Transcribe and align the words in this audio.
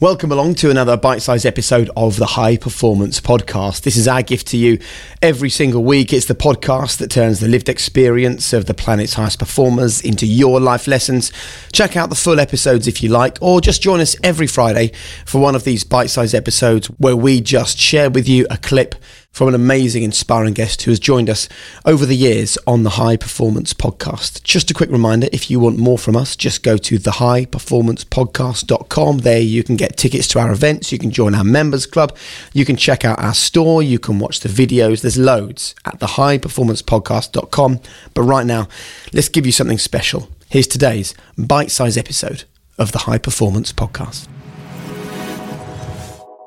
Welcome 0.00 0.30
along 0.30 0.54
to 0.56 0.70
another 0.70 0.96
bite 0.96 1.22
sized 1.22 1.44
episode 1.44 1.90
of 1.96 2.18
the 2.18 2.26
High 2.26 2.56
Performance 2.56 3.20
Podcast. 3.20 3.82
This 3.82 3.96
is 3.96 4.06
our 4.06 4.22
gift 4.22 4.46
to 4.48 4.56
you 4.56 4.78
every 5.20 5.50
single 5.50 5.82
week. 5.82 6.12
It's 6.12 6.26
the 6.26 6.36
podcast 6.36 6.98
that 6.98 7.10
turns 7.10 7.40
the 7.40 7.48
lived 7.48 7.68
experience 7.68 8.52
of 8.52 8.66
the 8.66 8.74
planet's 8.74 9.14
highest 9.14 9.40
performers 9.40 10.00
into 10.00 10.24
your 10.24 10.60
life 10.60 10.86
lessons. 10.86 11.32
Check 11.72 11.96
out 11.96 12.10
the 12.10 12.14
full 12.14 12.38
episodes 12.38 12.86
if 12.86 13.02
you 13.02 13.08
like, 13.08 13.38
or 13.40 13.60
just 13.60 13.82
join 13.82 13.98
us 13.98 14.14
every 14.22 14.46
Friday 14.46 14.92
for 15.26 15.40
one 15.40 15.56
of 15.56 15.64
these 15.64 15.82
bite 15.82 16.10
sized 16.10 16.32
episodes 16.32 16.86
where 16.98 17.16
we 17.16 17.40
just 17.40 17.76
share 17.76 18.08
with 18.08 18.28
you 18.28 18.46
a 18.50 18.56
clip 18.56 18.94
from 19.38 19.46
an 19.46 19.54
amazing, 19.54 20.02
inspiring 20.02 20.52
guest 20.52 20.82
who 20.82 20.90
has 20.90 20.98
joined 20.98 21.30
us 21.30 21.48
over 21.84 22.04
the 22.04 22.16
years 22.16 22.58
on 22.66 22.82
the 22.82 22.90
High 22.90 23.16
Performance 23.16 23.72
Podcast. 23.72 24.42
Just 24.42 24.72
a 24.72 24.74
quick 24.74 24.90
reminder 24.90 25.28
if 25.32 25.48
you 25.48 25.60
want 25.60 25.78
more 25.78 25.96
from 25.96 26.16
us, 26.16 26.34
just 26.34 26.64
go 26.64 26.76
to 26.76 26.98
thehighperformancepodcast.com. 26.98 29.18
There 29.18 29.38
you 29.38 29.62
can 29.62 29.76
get 29.76 29.96
tickets 29.96 30.26
to 30.28 30.40
our 30.40 30.50
events, 30.50 30.90
you 30.90 30.98
can 30.98 31.12
join 31.12 31.36
our 31.36 31.44
members 31.44 31.86
club, 31.86 32.16
you 32.52 32.64
can 32.64 32.74
check 32.74 33.04
out 33.04 33.20
our 33.20 33.32
store, 33.32 33.80
you 33.80 34.00
can 34.00 34.18
watch 34.18 34.40
the 34.40 34.48
videos. 34.48 35.02
There's 35.02 35.16
loads 35.16 35.76
at 35.84 36.00
thehighperformancepodcast.com. 36.00 37.78
But 38.14 38.22
right 38.22 38.44
now, 38.44 38.66
let's 39.12 39.28
give 39.28 39.46
you 39.46 39.52
something 39.52 39.78
special. 39.78 40.28
Here's 40.50 40.66
today's 40.66 41.14
bite 41.36 41.70
sized 41.70 41.96
episode 41.96 42.42
of 42.76 42.90
the 42.90 42.98
High 42.98 43.18
Performance 43.18 43.72
Podcast 43.72 44.26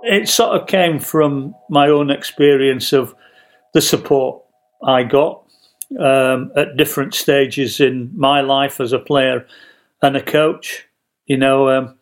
it 0.03 0.27
sort 0.27 0.59
of 0.59 0.67
came 0.67 0.99
from 0.99 1.55
my 1.69 1.87
own 1.87 2.09
experience 2.09 2.93
of 2.93 3.15
the 3.73 3.81
support 3.81 4.43
I 4.83 5.03
got 5.03 5.43
um, 5.99 6.51
at 6.55 6.77
different 6.77 7.13
stages 7.13 7.79
in 7.79 8.11
my 8.15 8.41
life 8.41 8.79
as 8.79 8.93
a 8.93 8.99
player 8.99 9.45
and 10.01 10.15
a 10.15 10.23
coach. 10.23 10.87
You 11.25 11.37
know, 11.37 11.69
um, 11.69 11.95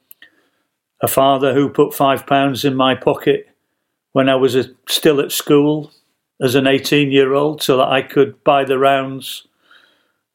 a 1.02 1.08
father 1.08 1.54
who 1.54 1.70
put 1.70 1.94
five 1.94 2.26
pounds 2.26 2.66
in 2.66 2.76
my 2.76 2.96
pocket 2.96 3.48
when 4.12 4.30
I 4.30 4.36
was 4.36 4.56
a, 4.56 4.66
still 4.88 5.20
at 5.20 5.32
school 5.32 5.92
as 6.42 6.56
an 6.56 6.68
18 6.68 7.12
year 7.12 7.34
old 7.34 7.62
so 7.62 7.78
that 7.78 7.90
I 7.90 8.02
could 8.02 8.44
buy 8.44 8.64
the 8.64 8.78
rounds 8.80 9.48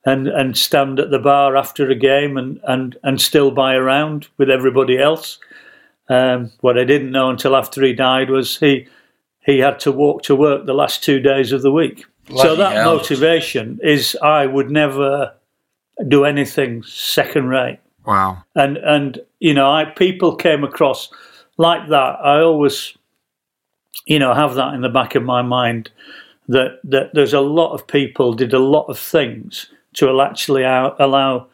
and, 0.06 0.28
and 0.28 0.56
stand 0.56 1.00
at 1.00 1.10
the 1.10 1.19
bar 1.19 1.56
after 1.56 1.88
a 1.91 1.94
game 1.94 2.36
and, 2.36 2.60
and, 2.64 2.97
and 3.03 3.20
still 3.20 3.50
buy 3.50 3.74
a 3.74 3.80
round 3.80 4.28
with 4.36 4.50
everybody 4.50 4.98
else. 4.98 5.38
Um, 6.09 6.53
what 6.60 6.78
I 6.78 6.84
didn't 6.84 7.12
know 7.12 7.31
until 7.31 7.56
after 7.56 7.82
he 7.82 7.92
died 7.92 8.31
was 8.31 8.59
he 8.59 8.87
he 9.44 9.59
had 9.59 9.78
to 9.81 9.92
walk 9.92 10.22
to 10.25 10.37
work 10.37 10.66
the 10.66 10.75
last 10.75 11.03
two 11.03 11.20
days 11.20 11.53
of 11.53 11.62
the 11.62 11.72
week. 11.72 12.04
Bloody 12.26 12.48
so 12.48 12.56
that 12.56 12.72
hell. 12.72 12.97
motivation 12.97 13.78
is 13.82 14.16
I 14.22 14.47
would 14.47 14.70
never 14.70 15.34
do 16.09 16.25
anything 16.25 16.82
second 16.82 17.48
rate. 17.48 17.78
Wow. 18.06 18.44
And 18.54 18.76
and 18.78 19.20
you 19.41 19.54
know, 19.54 19.70
I 19.70 19.84
people 19.84 20.37
came 20.37 20.65
across 20.65 21.10
like 21.56 21.88
that. 21.88 22.19
I 22.22 22.41
always 22.41 22.97
you 24.06 24.19
know 24.19 24.34
have 24.34 24.54
that 24.54 24.75
in 24.75 24.82
the 24.82 24.88
back 24.88 25.15
of 25.15 25.22
my 25.22 25.42
mind 25.42 25.91
that 26.48 26.81
that 26.84 27.15
there's 27.15 27.32
a 27.32 27.41
lot 27.41 27.72
of 27.72 27.86
people 27.86 28.34
did 28.34 28.53
a 28.53 28.59
lot 28.59 28.86
of 28.86 28.98
things 28.98 29.71
to 29.94 30.21
actually 30.21 30.65
allow 30.65 31.47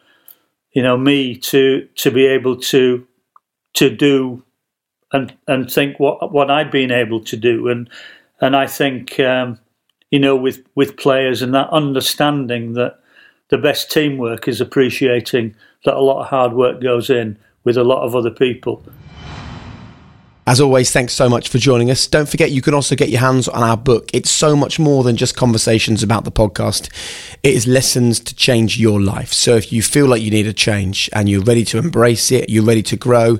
you 0.73 0.83
know 0.83 0.97
me 0.97 1.35
to 1.35 1.87
to 1.95 2.11
be 2.11 2.25
able 2.25 2.57
to 2.57 3.05
to 3.73 3.89
do 3.89 4.43
and 5.11 5.33
and 5.47 5.71
think 5.71 5.99
what 5.99 6.31
what 6.31 6.49
I'd 6.49 6.71
been 6.71 6.91
able 6.91 7.23
to 7.25 7.37
do 7.37 7.67
and 7.67 7.89
and 8.39 8.55
I 8.55 8.67
think 8.67 9.19
um, 9.19 9.59
you 10.09 10.19
know 10.19 10.35
with 10.35 10.63
with 10.75 10.97
players 10.97 11.41
and 11.41 11.53
that 11.53 11.69
understanding 11.69 12.73
that 12.73 12.99
the 13.49 13.57
best 13.57 13.91
teamwork 13.91 14.47
is 14.47 14.61
appreciating 14.61 15.55
that 15.85 15.95
a 15.95 16.01
lot 16.01 16.21
of 16.21 16.27
hard 16.27 16.53
work 16.53 16.81
goes 16.81 17.09
in 17.09 17.37
with 17.63 17.77
a 17.77 17.83
lot 17.83 18.03
of 18.03 18.15
other 18.15 18.31
people. 18.31 18.83
As 20.51 20.59
always, 20.59 20.91
thanks 20.91 21.13
so 21.13 21.29
much 21.29 21.47
for 21.47 21.59
joining 21.59 21.89
us. 21.89 22.05
Don't 22.07 22.27
forget 22.27 22.51
you 22.51 22.61
can 22.61 22.73
also 22.73 22.93
get 22.93 23.07
your 23.07 23.21
hands 23.21 23.47
on 23.47 23.63
our 23.63 23.77
book. 23.77 24.09
It's 24.13 24.29
so 24.29 24.53
much 24.53 24.79
more 24.79 25.01
than 25.01 25.15
just 25.15 25.33
conversations 25.33 26.03
about 26.03 26.25
the 26.25 26.31
podcast. 26.31 26.91
It 27.41 27.53
is 27.53 27.67
lessons 27.67 28.19
to 28.19 28.35
change 28.35 28.77
your 28.77 28.99
life. 28.99 29.31
So 29.31 29.55
if 29.55 29.71
you 29.71 29.81
feel 29.81 30.07
like 30.07 30.21
you 30.21 30.29
need 30.29 30.47
a 30.47 30.51
change 30.51 31.09
and 31.13 31.29
you're 31.29 31.41
ready 31.41 31.63
to 31.63 31.77
embrace 31.77 32.33
it, 32.33 32.49
you're 32.49 32.65
ready 32.65 32.83
to 32.83 32.97
grow, 32.97 33.39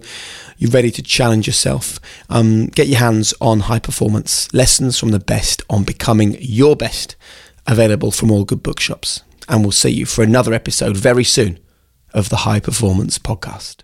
you're 0.57 0.71
ready 0.71 0.89
to 0.89 1.01
challenge 1.01 1.47
yourself, 1.47 1.99
um, 2.29 2.67
get 2.67 2.87
your 2.87 2.99
hands 2.99 3.33
on 3.41 3.59
high 3.59 3.79
performance 3.79 4.47
lessons 4.53 4.97
from 4.97 5.09
the 5.09 5.19
best 5.19 5.61
on 5.69 5.83
becoming 5.83 6.37
your 6.39 6.77
best. 6.77 7.17
Available 7.67 8.11
from 8.11 8.31
all 8.31 8.45
good 8.45 8.63
bookshops. 8.63 9.21
And 9.49 9.63
we'll 9.63 9.73
see 9.73 9.89
you 9.89 10.05
for 10.05 10.23
another 10.23 10.53
episode 10.53 10.95
very 10.95 11.25
soon 11.25 11.59
of 12.13 12.29
the 12.29 12.47
High 12.47 12.61
Performance 12.61 13.19
Podcast. 13.19 13.83